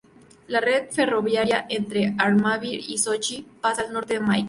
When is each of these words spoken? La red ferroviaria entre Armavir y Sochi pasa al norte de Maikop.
La 0.47 0.59
red 0.59 0.89
ferroviaria 0.89 1.67
entre 1.69 2.15
Armavir 2.17 2.83
y 2.89 2.97
Sochi 2.97 3.43
pasa 3.61 3.83
al 3.83 3.93
norte 3.93 4.15
de 4.15 4.21
Maikop. 4.21 4.39